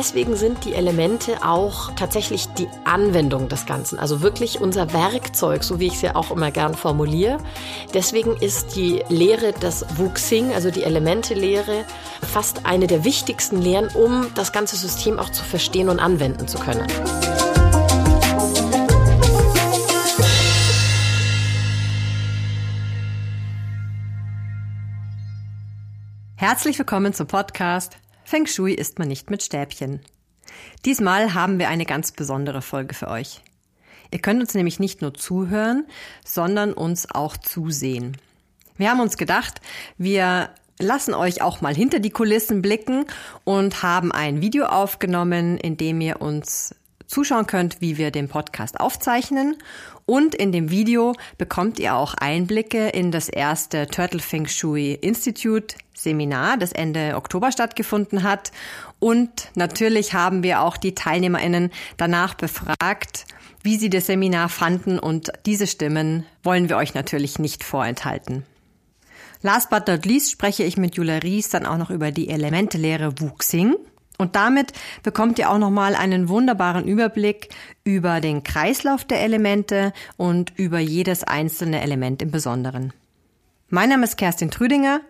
[0.00, 5.78] deswegen sind die Elemente auch tatsächlich die Anwendung des Ganzen, also wirklich unser Werkzeug, so
[5.78, 7.36] wie ich es ja auch immer gern formuliere.
[7.92, 11.84] Deswegen ist die Lehre des Wuxing, also die Elemente-Lehre,
[12.22, 16.58] fast eine der wichtigsten Lehren, um das ganze System auch zu verstehen und anwenden zu
[16.58, 16.86] können.
[26.36, 27.98] Herzlich willkommen zum Podcast
[28.30, 29.98] Feng Shui isst man nicht mit Stäbchen.
[30.84, 33.40] Diesmal haben wir eine ganz besondere Folge für euch.
[34.12, 35.84] Ihr könnt uns nämlich nicht nur zuhören,
[36.24, 38.16] sondern uns auch zusehen.
[38.76, 39.60] Wir haben uns gedacht,
[39.98, 43.04] wir lassen euch auch mal hinter die Kulissen blicken
[43.42, 46.76] und haben ein Video aufgenommen, in dem ihr uns
[47.10, 49.56] zuschauen könnt, wie wir den Podcast aufzeichnen.
[50.06, 55.76] Und in dem Video bekommt ihr auch Einblicke in das erste Turtle Feng Shui Institute
[55.92, 58.52] Seminar, das Ende Oktober stattgefunden hat.
[58.98, 63.26] Und natürlich haben wir auch die TeilnehmerInnen danach befragt,
[63.62, 68.44] wie sie das Seminar fanden und diese Stimmen wollen wir euch natürlich nicht vorenthalten.
[69.42, 73.20] Last but not least spreche ich mit Julia Ries dann auch noch über die Elementelehre
[73.20, 73.74] Wuxing.
[74.20, 77.48] Und damit bekommt ihr auch nochmal einen wunderbaren Überblick
[77.84, 82.92] über den Kreislauf der Elemente und über jedes einzelne Element im Besonderen.
[83.70, 85.00] Mein Name ist Kerstin Trüdinger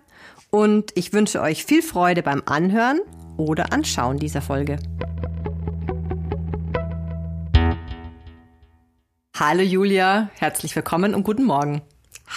[0.51, 3.01] und ich wünsche euch viel Freude beim Anhören
[3.37, 4.79] oder Anschauen dieser Folge.
[9.37, 11.83] Hallo Julia, herzlich willkommen und guten Morgen.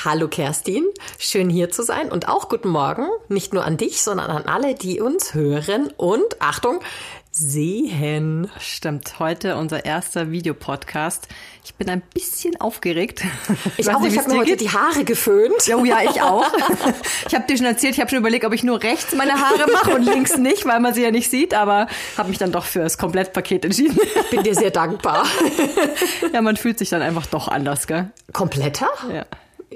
[0.02, 0.86] Hallo Kerstin,
[1.19, 4.73] schön hier zu sein und auch guten Morgen, nicht nur an dich, sondern an alle,
[4.73, 6.81] die uns hören und Achtung,
[7.31, 8.50] sehen.
[8.59, 11.27] Stimmt, heute unser erster Videopodcast.
[11.63, 13.22] Ich bin ein bisschen aufgeregt.
[13.77, 15.66] Ich, auch, ich habe mir heute die Haare geföhnt.
[15.67, 16.45] Ja, oh ja, ich auch.
[17.28, 19.72] Ich habe dir schon erzählt, ich habe schon überlegt, ob ich nur rechts meine Haare
[19.72, 22.66] mache und links nicht, weil man sie ja nicht sieht, aber habe mich dann doch
[22.66, 23.97] für das Komplettpaket entschieden.
[24.01, 25.25] Ich bin dir sehr dankbar.
[26.34, 28.09] Ja, man fühlt sich dann einfach doch anders, gell?
[28.31, 28.90] Kompletter?
[29.12, 29.25] Ja.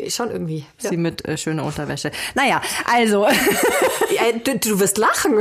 [0.09, 0.65] Schon irgendwie.
[0.77, 0.97] Sie ja.
[0.97, 2.11] mit äh, schöner Unterwäsche.
[2.35, 3.27] Naja, also.
[4.15, 5.39] ja, du, du wirst lachen.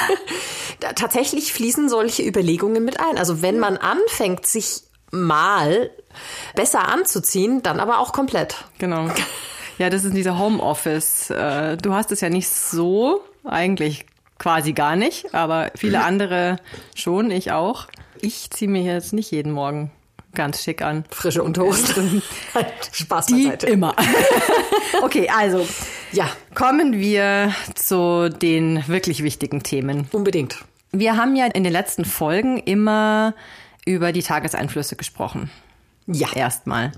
[0.94, 3.18] Tatsächlich fließen solche Überlegungen mit ein.
[3.18, 5.90] Also wenn man anfängt, sich mal
[6.54, 8.64] besser anzuziehen, dann aber auch komplett.
[8.78, 9.08] Genau.
[9.78, 11.30] Ja, das ist dieser Homeoffice.
[11.30, 14.06] Äh, du hast es ja nicht so, eigentlich
[14.38, 16.56] quasi gar nicht, aber viele andere
[16.94, 17.86] schon, ich auch.
[18.20, 19.90] Ich ziehe mir jetzt nicht jeden Morgen
[20.34, 21.04] ganz schick an.
[21.10, 22.22] Frische Unterhosen.
[22.92, 23.66] Spaß Die beiseite.
[23.66, 23.94] immer.
[25.02, 25.66] okay, also.
[26.12, 26.28] Ja.
[26.54, 30.08] Kommen wir zu den wirklich wichtigen Themen.
[30.12, 30.64] Unbedingt.
[30.92, 33.34] Wir haben ja in den letzten Folgen immer
[33.86, 35.50] über die Tageseinflüsse gesprochen.
[36.06, 36.28] Ja.
[36.34, 36.92] Erstmal.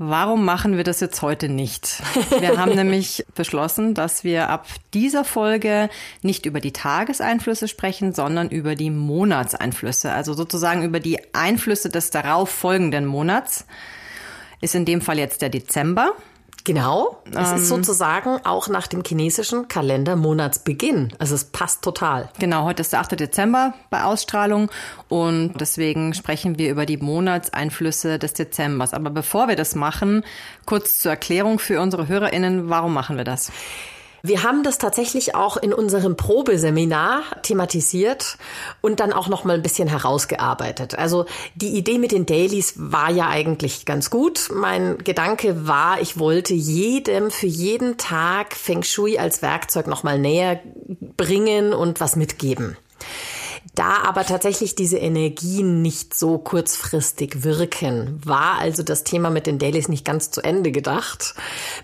[0.00, 2.00] Warum machen wir das jetzt heute nicht?
[2.38, 5.90] Wir haben nämlich beschlossen, dass wir ab dieser Folge
[6.22, 12.10] nicht über die Tageseinflüsse sprechen, sondern über die Monatseinflüsse, also sozusagen über die Einflüsse des
[12.10, 13.66] darauf folgenden Monats.
[14.60, 16.12] Ist in dem Fall jetzt der Dezember.
[16.64, 17.22] Genau.
[17.30, 21.14] Es ähm, ist sozusagen auch nach dem chinesischen Kalender Monatsbeginn.
[21.18, 22.28] Also es passt total.
[22.38, 23.18] Genau, heute ist der 8.
[23.18, 24.70] Dezember bei Ausstrahlung
[25.08, 28.92] und deswegen sprechen wir über die Monatseinflüsse des Dezembers.
[28.92, 30.24] Aber bevor wir das machen,
[30.66, 33.50] kurz zur Erklärung für unsere HörerInnen, warum machen wir das?
[34.22, 38.36] Wir haben das tatsächlich auch in unserem Probeseminar thematisiert
[38.80, 40.98] und dann auch noch mal ein bisschen herausgearbeitet.
[40.98, 44.50] Also die Idee mit den Dailies war ja eigentlich ganz gut.
[44.52, 50.18] Mein Gedanke war, ich wollte jedem für jeden Tag Feng Shui als Werkzeug noch mal
[50.18, 50.60] näher
[51.16, 52.76] bringen und was mitgeben.
[53.74, 59.58] Da aber tatsächlich diese Energien nicht so kurzfristig wirken, war also das Thema mit den
[59.58, 61.34] Dailies nicht ganz zu Ende gedacht.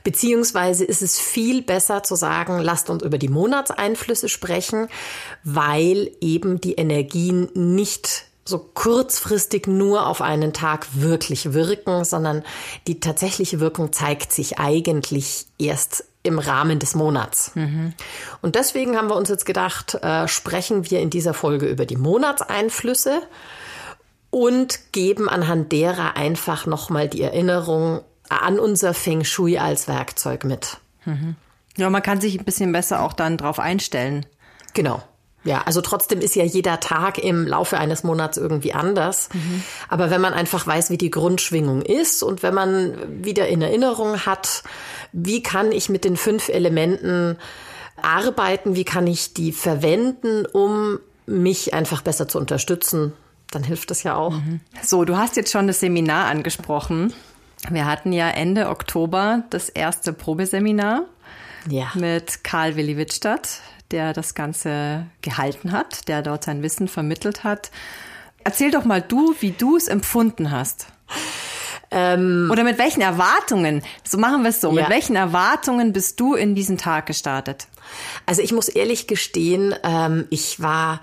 [0.02, 4.88] Beziehungsweise ist es viel besser zu sagen, lasst uns über die Monatseinflüsse sprechen,
[5.42, 12.44] weil eben die Energien nicht so kurzfristig nur auf einen Tag wirklich wirken, sondern
[12.86, 17.52] die tatsächliche Wirkung zeigt sich eigentlich erst im Rahmen des Monats.
[17.54, 17.92] Mhm.
[18.42, 21.96] Und deswegen haben wir uns jetzt gedacht, äh, sprechen wir in dieser Folge über die
[21.96, 23.22] Monatseinflüsse
[24.30, 30.78] und geben anhand derer einfach nochmal die Erinnerung an unser Feng Shui als Werkzeug mit.
[31.04, 31.36] Mhm.
[31.76, 34.26] Ja, man kann sich ein bisschen besser auch dann drauf einstellen.
[34.72, 35.02] Genau.
[35.44, 39.28] Ja, also trotzdem ist ja jeder Tag im Laufe eines Monats irgendwie anders.
[39.32, 39.62] Mhm.
[39.88, 44.20] Aber wenn man einfach weiß, wie die Grundschwingung ist und wenn man wieder in Erinnerung
[44.20, 44.62] hat,
[45.12, 47.36] wie kann ich mit den fünf Elementen
[48.00, 53.12] arbeiten, wie kann ich die verwenden, um mich einfach besser zu unterstützen,
[53.50, 54.32] dann hilft das ja auch.
[54.32, 54.60] Mhm.
[54.82, 57.12] So, du hast jetzt schon das Seminar angesprochen.
[57.70, 61.04] Wir hatten ja Ende Oktober das erste Probeseminar.
[61.68, 61.90] Ja.
[61.94, 67.70] mit Karl Willi Wittstadt, der das Ganze gehalten hat, der dort sein Wissen vermittelt hat.
[68.42, 70.86] Erzähl doch mal du, wie du es empfunden hast.
[71.90, 74.82] Ähm, Oder mit welchen Erwartungen, so machen wir es so, ja.
[74.82, 77.68] mit welchen Erwartungen bist du in diesen Tag gestartet?
[78.26, 81.00] Also ich muss ehrlich gestehen, ähm, ich war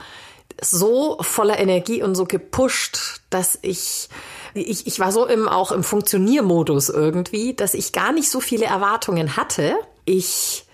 [0.61, 4.09] so voller Energie und so gepusht, dass ich
[4.53, 8.65] ich, ich war so im, auch im Funktioniermodus irgendwie, dass ich gar nicht so viele
[8.65, 9.75] Erwartungen hatte.
[10.05, 10.65] Ich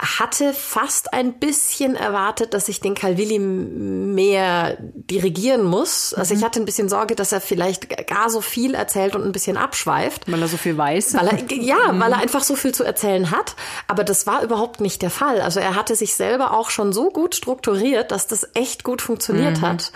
[0.00, 6.14] hatte fast ein bisschen erwartet, dass ich den Calvilli mehr dirigieren muss.
[6.14, 6.38] Also mhm.
[6.38, 9.56] ich hatte ein bisschen Sorge, dass er vielleicht gar so viel erzählt und ein bisschen
[9.56, 10.30] abschweift.
[10.30, 11.14] Weil er so viel weiß.
[11.14, 12.00] Weil er, ja, mhm.
[12.00, 13.56] weil er einfach so viel zu erzählen hat.
[13.88, 15.40] Aber das war überhaupt nicht der Fall.
[15.40, 19.58] Also er hatte sich selber auch schon so gut strukturiert, dass das echt gut funktioniert
[19.58, 19.62] mhm.
[19.62, 19.92] hat.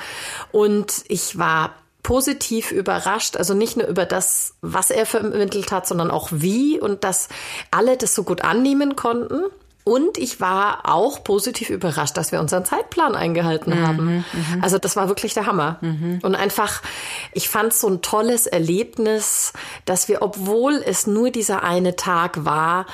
[0.51, 6.11] Und ich war positiv überrascht, also nicht nur über das, was er vermittelt hat, sondern
[6.11, 7.29] auch wie und dass
[7.71, 9.45] alle das so gut annehmen konnten.
[9.85, 14.25] Und ich war auch positiv überrascht, dass wir unseren Zeitplan eingehalten mhm, haben.
[14.33, 14.63] Mhm.
[14.63, 15.79] Also das war wirklich der Hammer.
[15.81, 16.21] Mhm.
[16.23, 16.83] Und einfach,
[17.33, 19.53] ich fand so ein tolles Erlebnis,
[19.85, 22.87] dass wir, obwohl es nur dieser eine Tag war,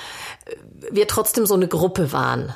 [0.91, 2.55] wir trotzdem so eine Gruppe waren.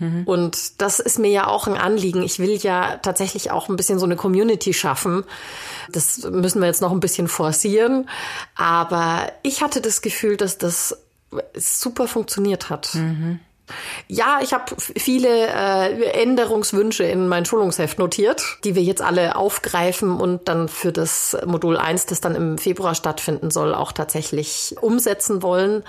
[0.00, 0.24] Mhm.
[0.24, 2.22] Und das ist mir ja auch ein Anliegen.
[2.22, 5.24] Ich will ja tatsächlich auch ein bisschen so eine Community schaffen.
[5.90, 8.08] Das müssen wir jetzt noch ein bisschen forcieren.
[8.56, 10.98] Aber ich hatte das Gefühl, dass das
[11.54, 12.94] super funktioniert hat.
[12.94, 13.38] Mhm.
[14.08, 20.18] Ja, ich habe viele äh, Änderungswünsche in mein Schulungsheft notiert, die wir jetzt alle aufgreifen
[20.18, 25.42] und dann für das Modul 1, das dann im Februar stattfinden soll, auch tatsächlich umsetzen
[25.42, 25.84] wollen.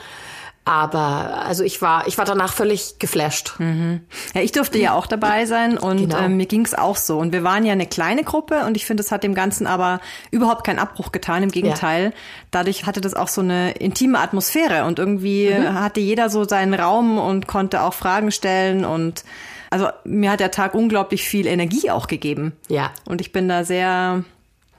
[0.63, 3.55] Aber also ich war, ich war danach völlig geflasht.
[3.57, 4.01] Mhm.
[4.35, 6.19] Ja, ich durfte ja auch dabei sein und genau.
[6.19, 7.17] ähm, mir ging's auch so.
[7.17, 9.99] Und wir waren ja eine kleine Gruppe und ich finde, es hat dem Ganzen aber
[10.29, 11.41] überhaupt keinen Abbruch getan.
[11.41, 12.11] Im Gegenteil, ja.
[12.51, 15.79] dadurch hatte das auch so eine intime Atmosphäre und irgendwie mhm.
[15.79, 19.23] hatte jeder so seinen Raum und konnte auch Fragen stellen und
[19.71, 22.51] also mir hat der Tag unglaublich viel Energie auch gegeben.
[22.67, 22.91] Ja.
[23.05, 24.25] Und ich bin da sehr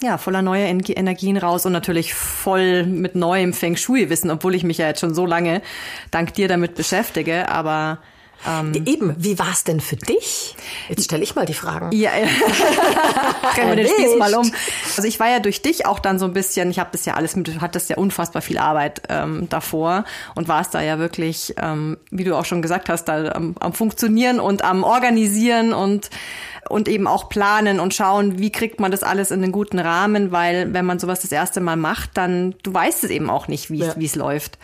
[0.03, 4.79] ja, voller neuer Energien raus und natürlich voll mit neuem Feng Shui-Wissen, obwohl ich mich
[4.79, 5.63] ja jetzt schon so lange
[6.11, 7.49] dank dir damit beschäftige.
[7.49, 7.99] Aber
[8.47, 10.57] ähm, Eben, wie war es denn für dich?
[10.89, 11.93] Jetzt stelle ich mal die Fragen.
[11.93, 12.11] Ja,
[13.55, 14.51] drehen wir den Spieß mal um.
[14.97, 17.15] Also ich war ja durch dich auch dann so ein bisschen, ich habe das ja
[17.15, 20.05] alles mit, du hattest ja unfassbar viel Arbeit ähm, davor
[20.35, 23.73] und warst da ja wirklich, ähm, wie du auch schon gesagt hast, da am, am
[23.75, 26.11] Funktionieren und am Organisieren und
[26.69, 30.33] und eben auch planen und schauen, wie kriegt man das alles in einen guten Rahmen,
[30.33, 33.71] weil wenn man sowas das erste Mal macht, dann du weißt es eben auch nicht,
[33.71, 33.95] wie ja.
[33.99, 34.59] es läuft.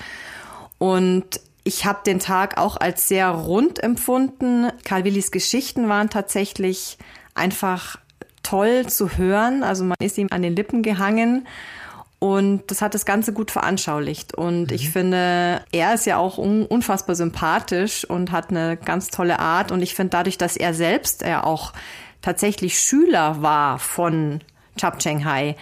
[0.78, 4.70] Und ich habe den Tag auch als sehr rund empfunden.
[4.84, 6.98] Karl Willis Geschichten waren tatsächlich
[7.34, 7.98] einfach
[8.42, 9.62] toll zu hören.
[9.62, 11.46] Also man ist ihm an den Lippen gehangen.
[12.20, 14.34] Und das hat das Ganze gut veranschaulicht.
[14.34, 14.74] Und mhm.
[14.74, 19.70] ich finde, er ist ja auch un unfassbar sympathisch und hat eine ganz tolle Art.
[19.70, 21.72] Und ich finde dadurch, dass er selbst ja auch
[22.20, 24.40] tatsächlich Schüler war von
[24.76, 25.56] Chap Cheng Hai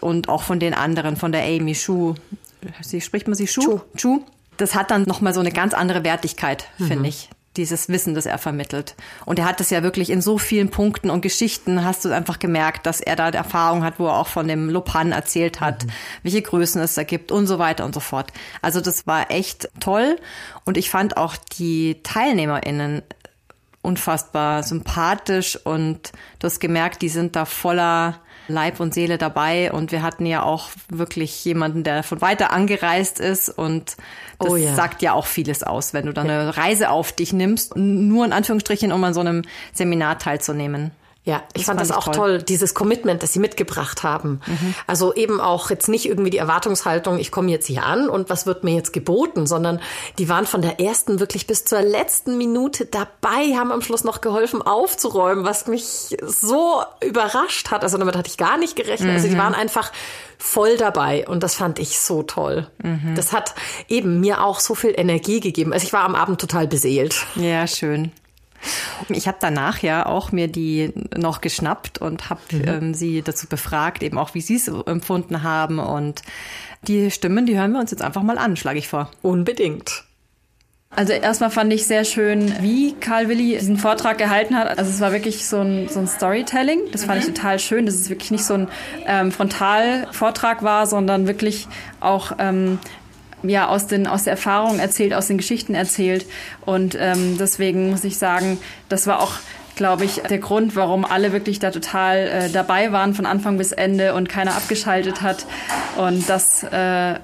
[0.00, 2.14] und auch von den anderen, von der Amy Shu.
[2.82, 3.62] Sie spricht man sie Shu?
[3.62, 3.80] Chu.
[3.96, 4.24] Chu
[4.60, 6.86] das hat dann nochmal so eine ganz andere Wertigkeit, mhm.
[6.86, 7.30] finde ich.
[7.56, 8.94] Dieses Wissen, das er vermittelt.
[9.26, 12.38] Und er hat das ja wirklich in so vielen Punkten und Geschichten hast du einfach
[12.38, 15.90] gemerkt, dass er da Erfahrung hat, wo er auch von dem Lopan erzählt hat, mhm.
[16.22, 18.32] welche Größen es da gibt und so weiter und so fort.
[18.62, 20.16] Also das war echt toll.
[20.64, 23.02] Und ich fand auch die TeilnehmerInnen
[23.82, 29.92] unfassbar sympathisch und du hast gemerkt, die sind da voller Leib und Seele dabei und
[29.92, 33.96] wir hatten ja auch wirklich jemanden, der von weiter angereist ist und
[34.38, 34.74] das oh ja.
[34.74, 38.32] sagt ja auch vieles aus, wenn du dann eine Reise auf dich nimmst, nur in
[38.32, 39.42] Anführungsstrichen, um an so einem
[39.72, 40.92] Seminar teilzunehmen.
[41.22, 42.14] Ja, ich das fand, fand das auch toll.
[42.14, 42.42] toll.
[42.42, 44.40] dieses Commitment, das sie mitgebracht haben.
[44.46, 44.74] Mhm.
[44.86, 48.46] Also eben auch jetzt nicht irgendwie die Erwartungshaltung, ich komme jetzt hier an und was
[48.46, 49.80] wird mir jetzt geboten, sondern
[50.18, 54.22] die waren von der ersten wirklich bis zur letzten Minute dabei, haben am Schluss noch
[54.22, 57.82] geholfen aufzuräumen, was mich so überrascht hat.
[57.82, 59.10] Also damit hatte ich gar nicht gerechnet.
[59.10, 59.14] Mhm.
[59.16, 59.40] Also die mhm.
[59.40, 59.92] waren einfach
[60.38, 62.66] voll dabei und das fand ich so toll.
[62.82, 63.14] Mhm.
[63.14, 63.54] Das hat
[63.88, 65.74] eben mir auch so viel Energie gegeben.
[65.74, 67.26] Also ich war am Abend total beseelt.
[67.34, 68.10] Ja, schön.
[69.08, 72.68] Ich habe danach ja auch mir die noch geschnappt und habe mhm.
[72.68, 75.78] ähm, sie dazu befragt, eben auch wie sie es empfunden haben.
[75.78, 76.22] Und
[76.82, 79.10] die Stimmen, die hören wir uns jetzt einfach mal an, schlage ich vor.
[79.22, 80.04] Unbedingt.
[80.96, 84.76] Also erstmal fand ich sehr schön, wie Karl Willi diesen Vortrag gehalten hat.
[84.76, 86.80] Also es war wirklich so ein, so ein Storytelling.
[86.90, 87.28] Das fand mhm.
[87.28, 88.68] ich total schön, dass es wirklich nicht so ein
[89.06, 91.68] ähm, Frontalvortrag war, sondern wirklich
[92.00, 92.80] auch ähm,
[93.42, 96.26] ja, aus, den, aus der Erfahrung erzählt, aus den Geschichten erzählt.
[96.64, 99.34] Und ähm, deswegen muss ich sagen, das war auch
[99.80, 103.72] glaube ich, der Grund, warum alle wirklich da total äh, dabei waren von Anfang bis
[103.72, 105.46] Ende und keiner abgeschaltet hat.
[105.96, 107.14] Und das äh,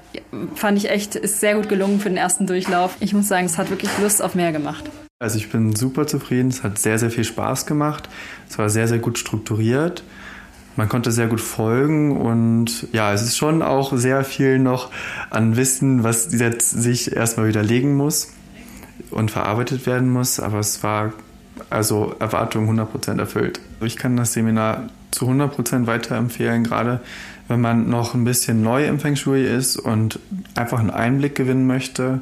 [0.55, 2.97] fand ich echt, ist sehr gut gelungen für den ersten Durchlauf.
[2.99, 4.89] Ich muss sagen, es hat wirklich Lust auf mehr gemacht.
[5.19, 6.49] Also ich bin super zufrieden.
[6.49, 8.09] Es hat sehr, sehr viel Spaß gemacht.
[8.49, 10.01] Es war sehr, sehr gut strukturiert.
[10.77, 14.91] Man konnte sehr gut folgen und ja, es ist schon auch sehr viel noch
[15.31, 18.31] an Wissen, was jetzt sich erstmal widerlegen muss
[19.09, 20.39] und verarbeitet werden muss.
[20.39, 21.13] Aber es war
[21.71, 23.59] also Erwartungen 100% erfüllt.
[23.81, 27.01] Ich kann das Seminar zu 100% weiterempfehlen, gerade
[27.47, 30.19] wenn man noch ein bisschen neu im Feng Shui ist und
[30.53, 32.21] einfach einen Einblick gewinnen möchte.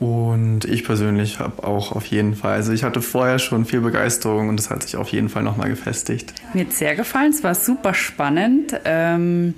[0.00, 4.48] Und ich persönlich habe auch auf jeden Fall, also ich hatte vorher schon viel Begeisterung
[4.48, 6.34] und das hat sich auf jeden Fall nochmal gefestigt.
[6.52, 8.74] Mir hat sehr gefallen, es war super spannend.
[8.84, 9.54] Ähm,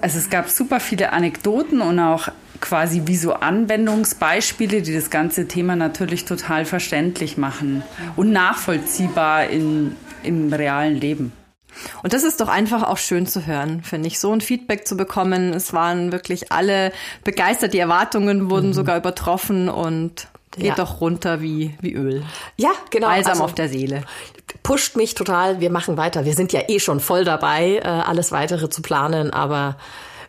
[0.00, 2.28] also es gab super viele Anekdoten und auch
[2.60, 7.82] quasi wie so Anwendungsbeispiele, die das ganze Thema natürlich total verständlich machen
[8.14, 11.32] und nachvollziehbar in, im realen Leben.
[12.02, 14.96] Und das ist doch einfach auch schön zu hören, finde ich, so ein Feedback zu
[14.96, 15.52] bekommen.
[15.52, 16.92] Es waren wirklich alle
[17.24, 18.74] begeistert, die Erwartungen wurden mhm.
[18.74, 20.74] sogar übertroffen und geht ja.
[20.74, 22.22] doch runter wie, wie Öl.
[22.56, 23.08] Ja, genau.
[23.08, 24.04] Balsam also, auf der Seele.
[24.62, 25.60] Pusht mich total.
[25.60, 26.24] Wir machen weiter.
[26.24, 29.76] Wir sind ja eh schon voll dabei, äh, alles weitere zu planen, aber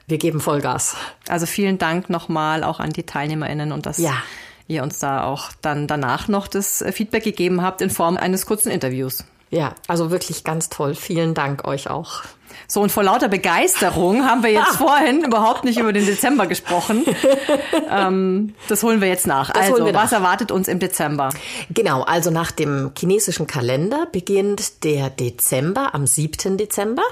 [0.08, 0.96] wir geben Vollgas.
[1.28, 4.14] Also vielen Dank nochmal auch an die TeilnehmerInnen und dass ja.
[4.68, 8.72] ihr uns da auch dann danach noch das Feedback gegeben habt in Form eines kurzen
[8.72, 9.26] Interviews.
[9.50, 10.94] Ja, also wirklich ganz toll.
[10.96, 12.24] Vielen Dank euch auch.
[12.68, 17.06] So, und vor lauter Begeisterung haben wir jetzt vorhin überhaupt nicht über den Dezember gesprochen.
[17.90, 19.52] ähm, das holen wir jetzt nach.
[19.52, 21.30] Das also, was erwartet uns im Dezember?
[21.70, 26.58] Genau, also nach dem chinesischen Kalender beginnt der Dezember am 7.
[26.58, 27.04] Dezember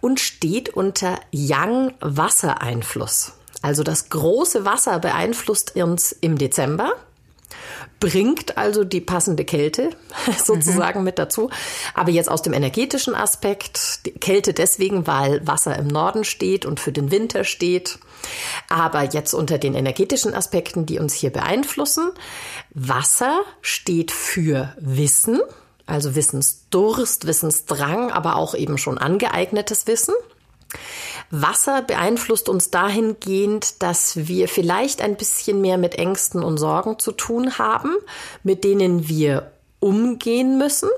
[0.00, 3.32] und steht unter Yang-Wassereinfluss.
[3.62, 6.94] Also das große Wasser beeinflusst uns im Dezember
[8.00, 9.90] bringt also die passende Kälte
[10.44, 11.04] sozusagen mhm.
[11.04, 11.50] mit dazu.
[11.94, 16.92] Aber jetzt aus dem energetischen Aspekt, Kälte deswegen, weil Wasser im Norden steht und für
[16.92, 17.98] den Winter steht.
[18.68, 22.10] Aber jetzt unter den energetischen Aspekten, die uns hier beeinflussen,
[22.70, 25.40] Wasser steht für Wissen,
[25.86, 30.14] also Wissensdurst, Wissensdrang, aber auch eben schon angeeignetes Wissen.
[31.30, 37.12] Wasser beeinflusst uns dahingehend, dass wir vielleicht ein bisschen mehr mit Ängsten und Sorgen zu
[37.12, 37.96] tun haben,
[38.42, 40.90] mit denen wir umgehen müssen.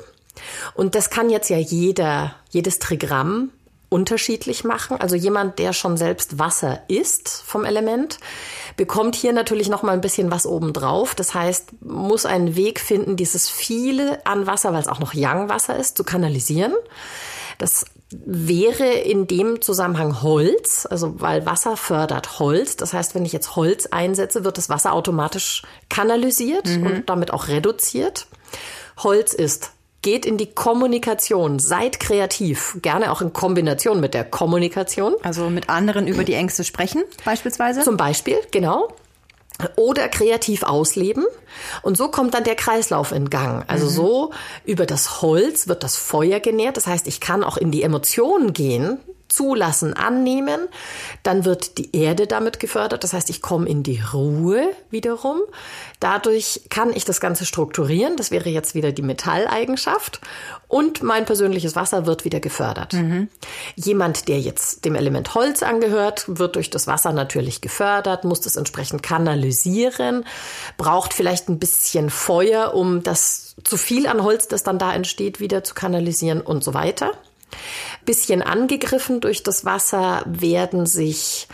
[0.75, 3.51] Und das kann jetzt ja jeder, jedes Trigramm
[3.93, 4.99] unterschiedlich machen.
[4.99, 8.19] Also jemand, der schon selbst Wasser ist vom Element,
[8.77, 11.15] bekommt hier natürlich noch mal ein bisschen was obendrauf.
[11.15, 15.77] Das heißt, muss einen Weg finden, dieses viele an Wasser, weil es auch noch Yang-Wasser
[15.77, 16.73] ist, zu kanalisieren.
[17.59, 17.85] Das
[18.25, 22.77] wäre in dem Zusammenhang Holz, also weil Wasser fördert Holz.
[22.77, 26.87] Das heißt, wenn ich jetzt Holz einsetze, wird das Wasser automatisch kanalisiert mhm.
[26.87, 28.27] und damit auch reduziert.
[28.99, 35.15] Holz ist geht in die Kommunikation, seid kreativ, gerne auch in Kombination mit der Kommunikation.
[35.23, 37.83] Also mit anderen über die Ängste sprechen, beispielsweise?
[37.83, 38.89] Zum Beispiel, genau
[39.77, 41.25] oder kreativ ausleben.
[41.83, 43.65] Und so kommt dann der Kreislauf in Gang.
[43.69, 43.91] Also mhm.
[43.91, 44.31] so
[44.65, 46.77] über das Holz wird das Feuer genährt.
[46.77, 48.99] Das heißt, ich kann auch in die Emotionen gehen,
[49.33, 50.69] zulassen, annehmen.
[51.23, 53.05] Dann wird die Erde damit gefördert.
[53.05, 55.41] Das heißt, ich komme in die Ruhe wiederum.
[56.01, 58.17] Dadurch kann ich das Ganze strukturieren.
[58.17, 60.21] Das wäre jetzt wieder die Metalleigenschaft.
[60.69, 62.95] Und mein persönliches Wasser wird wieder gefördert.
[62.95, 63.29] Mhm.
[63.77, 68.57] Jemand, der jetzt dem Element Holz angehört, wird durch das Wasser natürlich gefördert, muss das
[68.57, 70.25] entsprechend kanalisieren,
[70.79, 75.41] braucht vielleicht ein bisschen Feuer, um das zu viel an Holz, das dann da entsteht,
[75.41, 77.13] wieder zu kanalisieren und so weiter.
[78.05, 81.49] Bisschen angegriffen durch das Wasser werden sich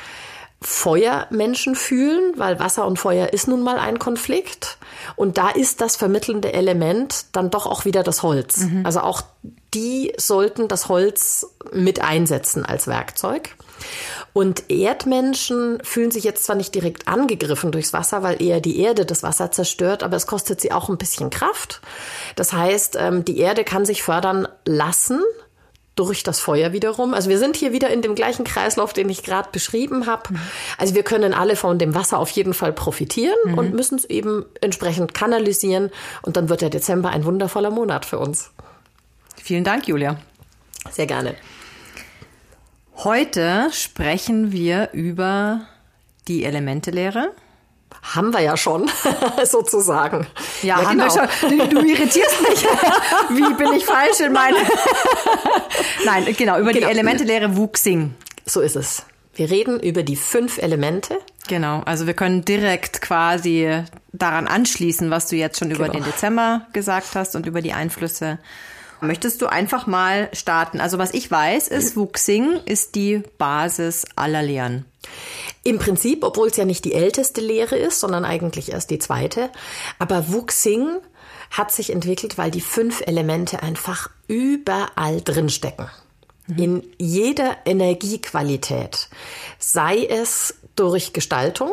[0.60, 4.78] Feuermenschen fühlen, weil Wasser und Feuer ist nun mal ein Konflikt.
[5.14, 8.58] Und da ist das vermittelnde Element dann doch auch wieder das Holz.
[8.58, 8.84] Mhm.
[8.84, 9.22] Also auch
[9.72, 13.54] die sollten das Holz mit einsetzen als Werkzeug.
[14.32, 19.06] Und Erdmenschen fühlen sich jetzt zwar nicht direkt angegriffen durchs Wasser, weil eher die Erde
[19.06, 21.80] das Wasser zerstört, aber es kostet sie auch ein bisschen Kraft.
[22.34, 25.22] Das heißt, ähm, die Erde kann sich fördern lassen
[25.98, 27.14] durch das Feuer wiederum.
[27.14, 30.32] Also wir sind hier wieder in dem gleichen Kreislauf, den ich gerade beschrieben habe.
[30.32, 30.40] Mhm.
[30.76, 33.58] Also wir können alle von dem Wasser auf jeden Fall profitieren mhm.
[33.58, 35.90] und müssen es eben entsprechend kanalisieren.
[36.22, 38.50] Und dann wird der Dezember ein wundervoller Monat für uns.
[39.36, 40.18] Vielen Dank, Julia.
[40.90, 41.34] Sehr gerne.
[42.96, 45.62] Heute sprechen wir über
[46.26, 47.32] die Elementelehre.
[48.02, 48.90] Haben wir ja schon,
[49.44, 50.26] sozusagen.
[50.62, 51.14] Ja, ja haben genau.
[51.14, 51.70] wir schon.
[51.70, 52.64] Du, irritierst mich.
[53.30, 54.56] Wie bin ich falsch in meine...
[56.04, 56.86] Nein, genau, über genau.
[56.86, 58.14] die Elementelehre Wuxing.
[58.44, 59.04] So ist es.
[59.34, 61.18] Wir reden über die fünf Elemente.
[61.46, 66.00] Genau, also wir können direkt quasi daran anschließen, was du jetzt schon über Genau.
[66.00, 68.38] den Dezember gesagt hast und über die Einflüsse.
[69.00, 70.80] Möchtest du einfach mal starten?
[70.80, 74.84] Also was ich weiß, ist, Wuxing ist die Basis aller Lehren.
[75.64, 79.50] Im Prinzip, obwohl es ja nicht die älteste Lehre ist, sondern eigentlich erst die zweite.
[79.98, 80.98] Aber Wuxing
[81.50, 85.88] hat sich entwickelt, weil die fünf Elemente einfach überall drin stecken.
[86.56, 89.08] In jeder Energiequalität.
[89.58, 91.72] Sei es durch Gestaltung.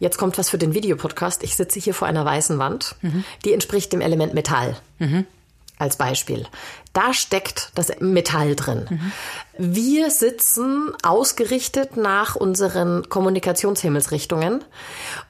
[0.00, 1.44] Jetzt kommt was für den Videopodcast.
[1.44, 2.96] Ich sitze hier vor einer weißen Wand.
[3.44, 4.76] Die entspricht dem Element Metall.
[5.82, 6.46] Als Beispiel.
[6.92, 9.00] Da steckt das Metall drin.
[9.58, 14.62] Wir sitzen ausgerichtet nach unseren Kommunikationshimmelsrichtungen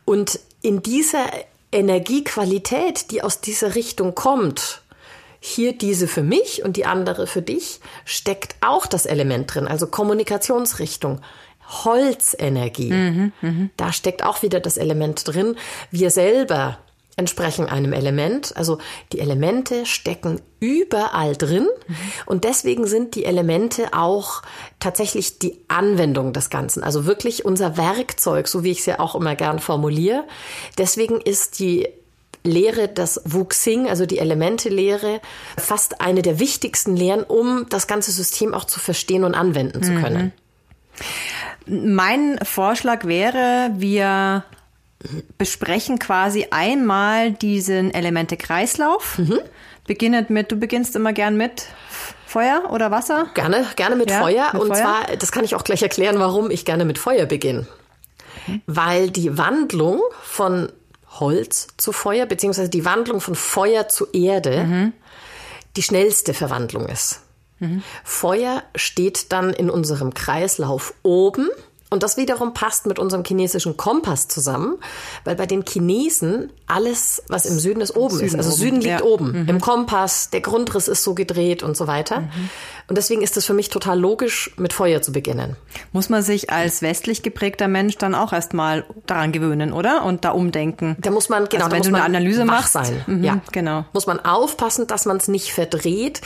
[0.05, 1.25] und in dieser
[1.73, 4.83] Energiequalität, die aus dieser Richtung kommt,
[5.41, 9.87] hier diese für mich und die andere für dich, steckt auch das Element drin, also
[9.87, 11.23] Kommunikationsrichtung.
[11.67, 13.33] Holzenergie.
[13.79, 15.57] Da steckt auch wieder das Element drin.
[15.91, 16.77] Wir selber
[17.17, 18.57] entsprechen einem Element.
[18.57, 18.79] Also
[19.13, 21.69] die Elemente stecken überall drin
[22.25, 24.43] und deswegen sind die Elemente auch
[24.81, 26.83] tatsächlich die Anwendung des Ganzen.
[26.83, 30.25] Also wirklich unser Werkzeug, so wie ich es ja auch immer gern formuliere.
[30.79, 31.89] Deswegen ist die
[32.45, 35.21] Lehre des Wuxing, also die Elemente-Lehre,
[35.57, 39.95] fast eine der wichtigsten Lehren, um das ganze System auch zu verstehen und anwenden zu
[39.95, 40.33] können.
[41.67, 44.45] Mein Vorschlag wäre, wir
[45.39, 49.21] besprechen quasi einmal diesen Elemente-Kreislauf.
[49.87, 51.67] Beginnend mit, du beginnst immer gern mit
[52.27, 53.27] Feuer oder Wasser?
[53.35, 54.51] Gerne, gerne mit Ja, Feuer.
[54.53, 54.77] mit und Feuer.
[54.77, 57.67] zwar, das kann ich auch gleich erklären, warum ich gerne mit Feuer beginne.
[58.67, 60.71] Weil die Wandlung von
[61.21, 64.93] Holz zu Feuer, beziehungsweise die Wandlung von Feuer zu Erde,
[65.77, 67.21] die schnellste Verwandlung ist.
[68.03, 71.49] Feuer steht dann in unserem Kreislauf oben.
[71.93, 74.77] Und das wiederum passt mit unserem chinesischen Kompass zusammen,
[75.25, 78.31] weil bei den Chinesen alles, was im Süden ist, oben ist.
[78.31, 79.03] Süden Also oben, Süden liegt ja.
[79.03, 82.25] oben im Kompass, der Grundriss ist so gedreht und so weiter.
[82.93, 85.57] Und deswegen ist es für mich total logisch, mit Feuer zu beginnen.
[85.93, 90.05] Muss man sich als westlich geprägter Mensch dann auch erstmal daran gewöhnen, oder?
[90.05, 90.95] Und da umdenken.
[91.01, 93.03] Da muss man, genau, Also da wenn muss du man eine Analyse machst, sein.
[93.07, 93.87] mhm, ja, genau.
[93.95, 96.21] Muss man aufpassen, dass man es nicht verdreht.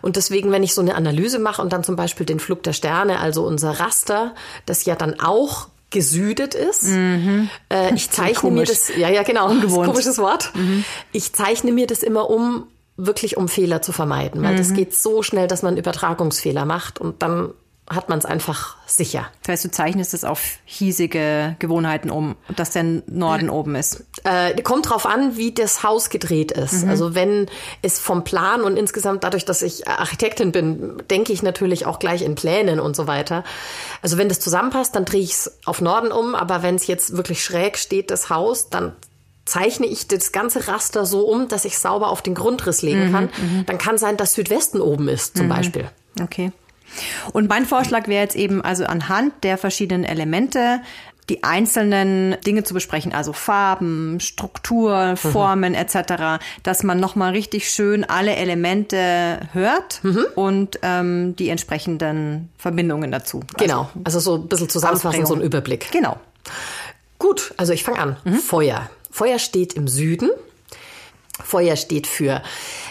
[0.00, 2.72] Und deswegen, wenn ich so eine Analyse mache und dann zum Beispiel den Flug der
[2.72, 4.32] Sterne, also unser Raster,
[4.64, 6.88] das ja dann auch gesüdet ist.
[6.88, 8.66] Äh, ich zeichne mir Mhm.
[8.66, 9.88] das, ja, ja, genau, Ungewohnt.
[9.88, 9.90] Mhm.
[9.92, 10.52] komisches Wort.
[11.10, 14.58] Ich zeichne mir das immer um, wirklich um Fehler zu vermeiden, weil Mhm.
[14.58, 17.54] das geht so schnell, dass man Übertragungsfehler macht und dann
[17.90, 19.26] hat man es einfach sicher.
[19.42, 24.04] Das heißt, du zeichnest es auf hiesige Gewohnheiten um, dass der Norden oben ist.
[24.22, 26.86] Äh, kommt drauf an, wie das Haus gedreht ist.
[26.86, 27.46] Also wenn
[27.82, 32.22] es vom Plan und insgesamt dadurch, dass ich Architektin bin, denke ich natürlich auch gleich
[32.22, 33.42] in Plänen und so weiter.
[34.00, 36.36] Also wenn das zusammenpasst, dann drehe ich es auf Norden um.
[36.36, 38.94] Aber wenn es jetzt wirklich schräg steht, das Haus, dann
[39.44, 43.28] zeichne ich das ganze Raster so um, dass ich sauber auf den Grundriss legen kann.
[43.66, 45.90] Dann kann sein, dass Südwesten oben ist, zum Beispiel.
[46.20, 46.52] Okay.
[47.32, 50.82] Und mein Vorschlag wäre jetzt eben also anhand der verschiedenen Elemente
[51.28, 58.04] die einzelnen Dinge zu besprechen, also Farben, Struktur, Formen etc., dass man nochmal richtig schön
[58.04, 60.02] alle Elemente hört
[60.34, 63.40] und ähm, die entsprechenden Verbindungen dazu.
[63.56, 63.88] Genau.
[64.02, 65.40] Also so ein bisschen zusammenfassen, so ein.
[65.40, 65.90] Überblick.
[65.92, 66.18] Genau.
[67.18, 68.16] Gut, also ich fange an.
[68.44, 68.90] Feuer.
[69.12, 70.30] Feuer steht im Süden.
[71.44, 72.42] Feuer steht für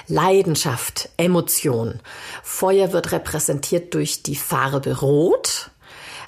[0.07, 1.99] Leidenschaft, Emotion.
[2.43, 5.71] Feuer wird repräsentiert durch die Farbe Rot.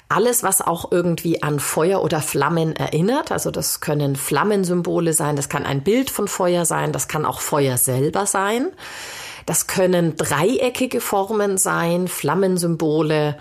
[0.08, 5.48] Alles, was auch irgendwie an Feuer oder Flammen erinnert, also das können Flammensymbole sein, das
[5.48, 8.72] kann ein Bild von Feuer sein, das kann auch Feuer selber sein.
[9.46, 13.38] Das können dreieckige Formen sein, Flammensymbole,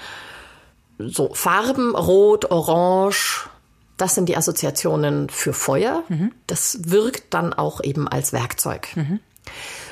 [1.00, 3.50] so Farben, Rot, Orange,
[4.04, 6.04] das sind die Assoziationen für Feuer.
[6.46, 8.90] Das wirkt dann auch eben als Werkzeug.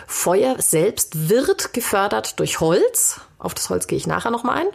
[0.06, 3.22] Feuer selbst wird gefördert durch Holz.
[3.40, 4.68] Auf das Holz gehe ich nachher nochmal ein.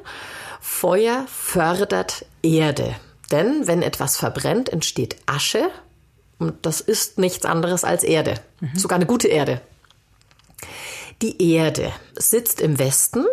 [0.63, 2.97] Feuer fördert Erde.
[3.31, 5.69] Denn wenn etwas verbrennt, entsteht Asche.
[6.39, 8.41] Und das ist nichts anderes als Erde.
[8.75, 9.61] Sogar eine gute Erde.
[11.21, 13.27] Die Erde sitzt im Westen,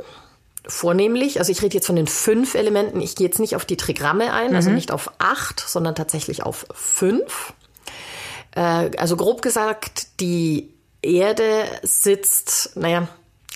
[0.68, 3.78] vornehmlich, also ich rede jetzt von den fünf Elementen, ich gehe jetzt nicht auf die
[3.78, 7.54] Trigramme ein, also nicht auf acht, sondern tatsächlich auf fünf.
[8.56, 10.70] Äh, also grob gesagt, die
[11.02, 13.08] Erde sitzt, naja,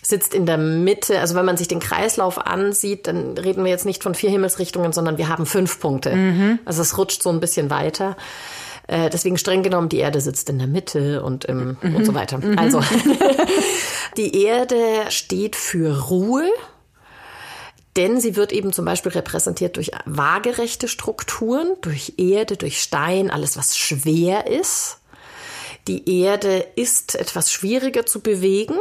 [0.01, 1.19] sitzt in der Mitte.
[1.19, 4.93] Also wenn man sich den Kreislauf ansieht, dann reden wir jetzt nicht von vier Himmelsrichtungen,
[4.93, 6.11] sondern wir haben fünf Punkte.
[6.65, 8.15] Also es rutscht so ein bisschen weiter.
[8.87, 12.39] Äh, deswegen streng genommen, die Erde sitzt in der Mitte und, im, und so weiter.
[12.55, 12.81] Also
[14.17, 14.77] die Erde
[15.09, 16.45] steht für Ruhe.
[17.97, 23.57] Denn sie wird eben zum Beispiel repräsentiert durch waagerechte Strukturen, durch Erde, durch Stein, alles
[23.57, 24.99] was schwer ist.
[25.87, 28.75] Die Erde ist etwas schwieriger zu bewegen,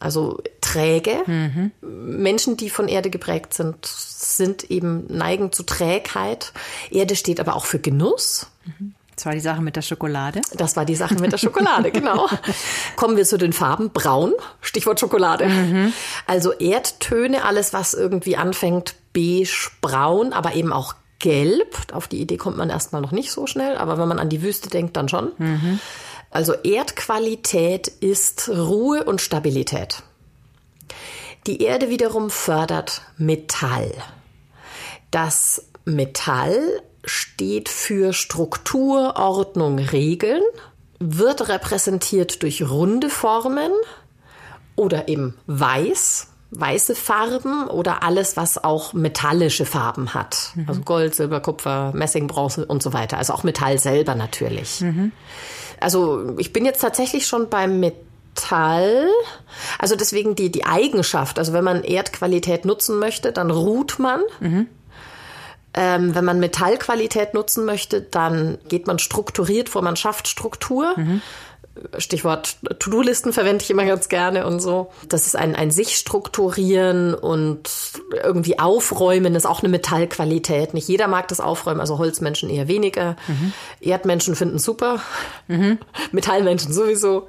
[0.00, 1.22] also träge.
[1.26, 1.70] Mhm.
[1.80, 6.52] Menschen, die von Erde geprägt sind, sind eben neigen zu Trägheit.
[6.90, 8.48] Erde steht aber auch für Genuss.
[8.64, 8.94] Mhm.
[9.16, 10.40] Das war die Sache mit der Schokolade.
[10.54, 12.28] Das war die Sache mit der Schokolade, genau.
[12.96, 13.90] Kommen wir zu den Farben.
[13.90, 15.46] Braun, Stichwort Schokolade.
[15.46, 15.92] Mhm.
[16.26, 21.76] Also Erdtöne, alles, was irgendwie anfängt, beige, braun, aber eben auch gelb.
[21.92, 24.42] Auf die Idee kommt man erstmal noch nicht so schnell, aber wenn man an die
[24.42, 25.32] Wüste denkt, dann schon.
[25.38, 25.78] Mhm.
[26.30, 30.02] Also Erdqualität ist Ruhe und Stabilität.
[31.46, 33.92] Die Erde wiederum fördert Metall.
[35.10, 40.42] Das Metall steht für Struktur, Ordnung, Regeln,
[40.98, 43.72] wird repräsentiert durch runde Formen
[44.76, 50.52] oder eben weiß, weiße Farben oder alles, was auch metallische Farben hat.
[50.54, 50.64] Mhm.
[50.68, 53.18] Also Gold, Silber, Kupfer, Messing, Bronze und so weiter.
[53.18, 54.80] Also auch Metall selber natürlich.
[54.80, 55.12] Mhm.
[55.80, 59.08] Also ich bin jetzt tatsächlich schon beim Metall.
[59.78, 61.38] Also deswegen die, die Eigenschaft.
[61.38, 64.20] Also wenn man Erdqualität nutzen möchte, dann ruht man.
[64.40, 64.68] Mhm.
[65.74, 70.94] Ähm, wenn man Metallqualität nutzen möchte, dann geht man strukturiert vor, man schafft Struktur.
[70.96, 71.22] Mhm.
[71.96, 74.92] Stichwort To-Do-Listen verwende ich immer ganz gerne und so.
[75.08, 77.70] Das ist ein, ein sich strukturieren und
[78.22, 80.74] irgendwie aufräumen ist auch eine Metallqualität.
[80.74, 83.16] Nicht jeder mag das aufräumen, also Holzmenschen eher weniger.
[83.26, 83.52] Mhm.
[83.80, 85.00] Erdmenschen finden super.
[85.48, 85.78] Mhm.
[86.12, 87.28] Metallmenschen sowieso.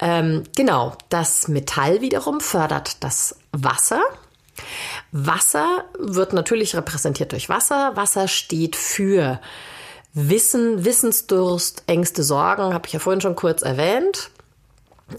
[0.00, 4.00] Ähm, genau, das Metall wiederum fördert das Wasser.
[5.12, 7.92] Wasser wird natürlich repräsentiert durch Wasser.
[7.96, 9.40] Wasser steht für
[10.14, 14.30] Wissen, Wissensdurst, Ängste, Sorgen, habe ich ja vorhin schon kurz erwähnt.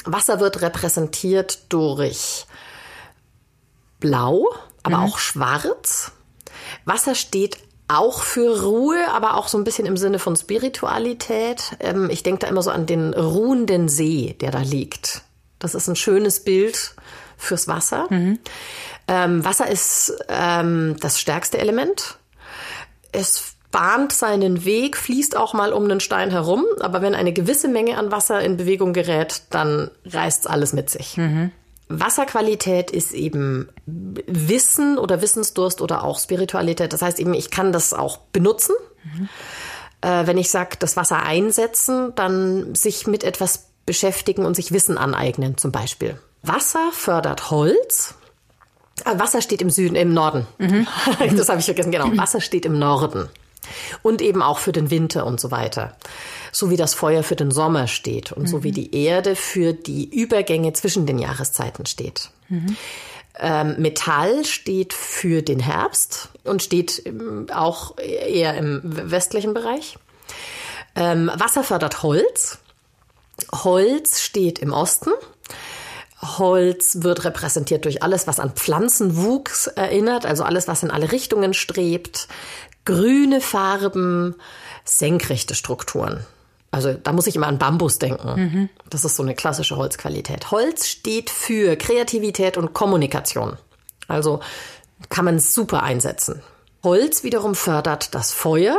[0.06, 2.48] Wasser wird repräsentiert durch
[4.00, 4.48] Blau,
[4.82, 5.04] aber mhm.
[5.04, 6.12] auch Schwarz.
[6.86, 11.78] Wasser steht auch für Ruhe, aber auch so ein bisschen im Sinne von Spiritualität.
[11.80, 15.22] Ähm, ich denke da immer so an den ruhenden See, der da liegt.
[15.60, 16.96] Das ist ein schönes Bild
[17.38, 18.08] fürs Wasser.
[18.10, 18.40] Mhm.
[19.08, 22.18] Ähm, Wasser ist ähm, das stärkste Element.
[23.12, 27.68] Es bahnt seinen Weg, fließt auch mal um einen Stein herum, aber wenn eine gewisse
[27.68, 31.18] Menge an Wasser in Bewegung gerät, dann reißt alles mit sich.
[31.18, 31.52] Mhm.
[31.90, 36.94] Wasserqualität ist eben Wissen oder Wissensdurst oder auch Spiritualität.
[36.94, 38.76] Das heißt eben, ich kann das auch benutzen.
[39.04, 39.30] Mhm.
[40.02, 44.98] Äh, wenn ich sage, das Wasser einsetzen, dann sich mit etwas beschäftigen und sich Wissen
[44.98, 46.20] aneignen zum Beispiel.
[46.42, 48.16] Wasser fördert Holz.
[49.06, 50.48] Ah, Wasser steht im Süden, im Norden.
[50.58, 50.88] Mhm.
[51.38, 52.16] Das habe ich vergessen, genau.
[52.18, 53.30] Wasser steht im Norden.
[54.02, 55.96] Und eben auch für den Winter und so weiter.
[56.52, 58.48] So wie das Feuer für den Sommer steht und mhm.
[58.48, 58.76] so wie mhm.
[58.76, 62.30] die Erde für die Übergänge zwischen den Jahreszeiten steht.
[62.50, 62.76] Mhm.
[63.40, 69.98] Ähm, Metall steht für den Herbst und steht ähm, auch eher im westlichen Bereich.
[70.96, 72.60] Ähm, Wasser fördert Holz.
[73.52, 75.12] Holz steht im Osten.
[76.24, 81.54] Holz wird repräsentiert durch alles, was an Pflanzenwuchs erinnert, also alles, was in alle Richtungen
[81.54, 82.28] strebt
[82.86, 84.36] grüne Farben,
[84.84, 86.26] senkrechte Strukturen.
[86.72, 88.34] Also da muss ich immer an Bambus denken.
[88.36, 88.70] Mhm.
[88.90, 90.52] Das ist so eine klassische Holzqualität.
[90.52, 93.58] Holz steht für Kreativität und Kommunikation.
[94.08, 94.40] Also
[95.10, 96.42] kann man super einsetzen.
[96.84, 98.78] Holz wiederum fördert das Feuer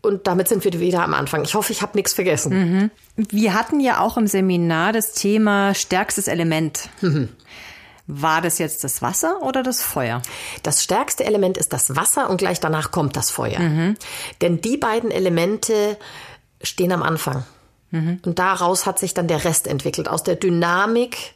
[0.00, 1.42] und damit sind wir wieder am Anfang.
[1.42, 2.52] Ich hoffe, ich habe nichts vergessen.
[2.52, 2.90] Mhm.
[3.16, 6.88] Wir hatten ja auch im Seminar das Thema stärkstes Element.
[7.00, 7.28] Mhm.
[8.10, 10.22] War das jetzt das Wasser oder das Feuer?
[10.62, 13.58] Das stärkste Element ist das Wasser und gleich danach kommt das Feuer.
[13.58, 13.96] Mhm.
[14.40, 15.98] Denn die beiden Elemente
[16.62, 17.44] stehen am Anfang.
[17.90, 18.20] Mhm.
[18.24, 20.08] Und daraus hat sich dann der Rest entwickelt.
[20.08, 21.34] Aus der Dynamik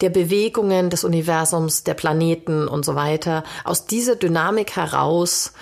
[0.00, 3.44] der Bewegungen des Universums, der Planeten und so weiter.
[3.64, 5.52] Aus dieser Dynamik heraus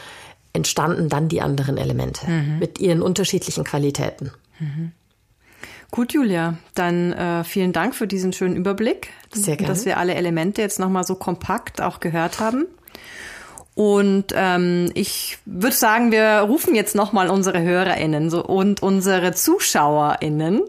[0.52, 2.58] entstanden dann die anderen Elemente mhm.
[2.58, 4.30] mit ihren unterschiedlichen Qualitäten.
[4.58, 4.92] Mhm.
[5.90, 9.08] Gut, Julia, dann äh, vielen Dank für diesen schönen Überblick.
[9.32, 9.72] Sehr gerne.
[9.72, 12.66] Dass wir alle Elemente jetzt nochmal so kompakt auch gehört haben.
[13.74, 20.62] Und ähm, ich würde sagen, wir rufen jetzt nochmal unsere HörerInnen so, und unsere ZuschauerInnen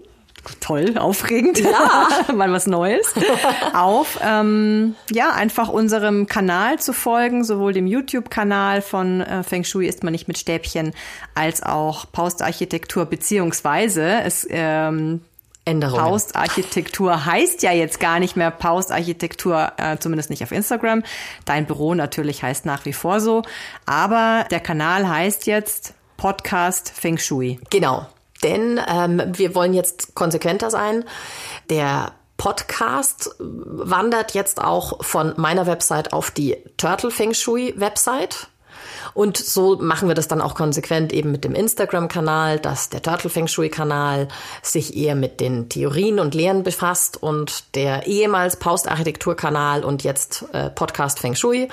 [0.59, 2.07] toll, aufregend, ja.
[2.33, 3.13] mal was Neues,
[3.73, 9.87] auf, ähm, ja, einfach unserem Kanal zu folgen, sowohl dem YouTube-Kanal von äh, Feng Shui
[9.87, 10.93] ist man nicht mit Stäbchen,
[11.35, 15.21] als auch Paustarchitektur, beziehungsweise es ähm,
[15.65, 16.03] Änderungen.
[16.03, 21.03] Paustarchitektur heißt ja jetzt gar nicht mehr Paustarchitektur, äh, zumindest nicht auf Instagram.
[21.45, 23.43] Dein Büro natürlich heißt nach wie vor so,
[23.85, 27.59] aber der Kanal heißt jetzt Podcast Feng Shui.
[27.69, 28.07] Genau.
[28.43, 31.05] Denn ähm, wir wollen jetzt konsequenter sein.
[31.69, 38.47] Der Podcast wandert jetzt auch von meiner Website auf die Turtle Feng Shui Website.
[39.13, 43.29] Und so machen wir das dann auch konsequent eben mit dem Instagram-Kanal, dass der Turtle
[43.29, 44.27] Feng Shui-Kanal
[44.61, 50.69] sich eher mit den Theorien und Lehren befasst und der ehemals Post-Architektur-Kanal und jetzt äh,
[50.69, 51.67] Podcast Feng Shui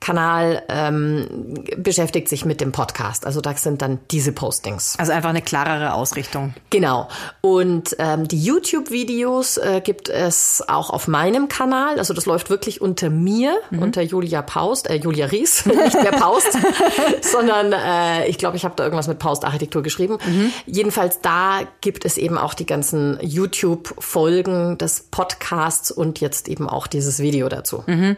[0.00, 3.26] Kanal ähm, beschäftigt sich mit dem Podcast.
[3.26, 4.98] Also da sind dann diese Postings.
[4.98, 6.54] Also einfach eine klarere Ausrichtung.
[6.70, 7.08] Genau.
[7.42, 11.98] Und ähm, die YouTube-Videos äh, gibt es auch auf meinem Kanal.
[11.98, 13.82] Also das läuft wirklich unter mir, mhm.
[13.82, 16.56] unter Julia Paust, äh, Julia Ries, nicht mehr Paust,
[17.20, 20.16] sondern äh, ich glaube, ich habe da irgendwas mit Paust-Architektur geschrieben.
[20.26, 20.50] Mhm.
[20.64, 26.86] Jedenfalls da gibt es eben auch die ganzen YouTube-Folgen des Podcasts und jetzt eben auch
[26.86, 27.84] dieses Video dazu.
[27.86, 28.16] Mhm.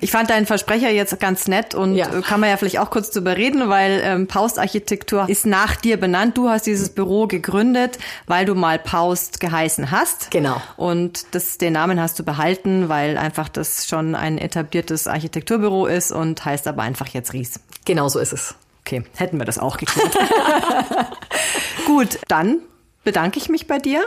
[0.00, 2.08] Ich fand deinen Versprecher jetzt ganz nett und ja.
[2.22, 5.96] kann man ja vielleicht auch kurz drüber reden, weil ähm, Paust Architektur ist nach dir
[5.96, 6.36] benannt.
[6.36, 10.30] Du hast dieses Büro gegründet, weil du mal Paust geheißen hast.
[10.30, 10.60] Genau.
[10.76, 16.12] Und das, den Namen hast du behalten, weil einfach das schon ein etabliertes Architekturbüro ist
[16.12, 17.60] und heißt aber einfach jetzt Ries.
[17.84, 18.54] Genau so ist es.
[18.80, 20.16] Okay, hätten wir das auch geklärt.
[21.86, 22.60] Gut, dann
[23.04, 24.02] bedanke ich mich bei dir.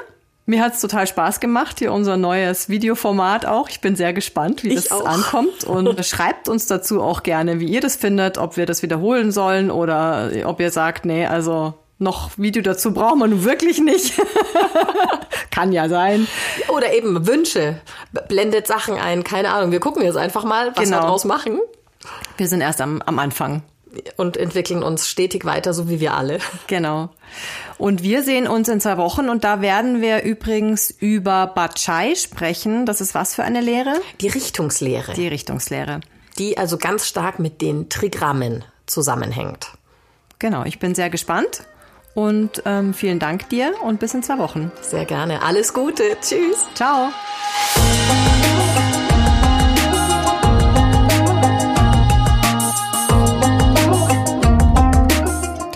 [0.51, 3.69] Mir hat's total Spaß gemacht, hier unser neues Videoformat auch.
[3.69, 5.05] Ich bin sehr gespannt, wie ich das auch.
[5.05, 5.63] ankommt.
[5.63, 9.71] Und schreibt uns dazu auch gerne, wie ihr das findet, ob wir das wiederholen sollen
[9.71, 14.19] oder ob ihr sagt, nee, also noch Video dazu braucht man wirklich nicht.
[15.51, 16.27] Kann ja sein.
[16.67, 17.79] Oder eben Wünsche.
[18.27, 19.71] Blendet Sachen ein, keine Ahnung.
[19.71, 20.97] Wir gucken jetzt einfach mal, was genau.
[20.97, 21.61] wir daraus machen.
[22.35, 23.63] Wir sind erst am, am Anfang
[24.17, 26.39] und entwickeln uns stetig weiter, so wie wir alle.
[26.67, 27.09] Genau.
[27.77, 32.85] Und wir sehen uns in zwei Wochen und da werden wir übrigens über Bachai sprechen.
[32.85, 33.99] Das ist was für eine Lehre?
[34.21, 35.13] Die Richtungslehre.
[35.13, 36.01] Die Richtungslehre.
[36.37, 39.67] Die also ganz stark mit den Trigrammen zusammenhängt.
[40.39, 41.63] Genau, ich bin sehr gespannt.
[42.13, 44.71] Und ähm, vielen Dank dir und bis in zwei Wochen.
[44.81, 45.41] Sehr gerne.
[45.43, 46.17] Alles Gute.
[46.21, 46.67] Tschüss.
[46.75, 47.09] Ciao.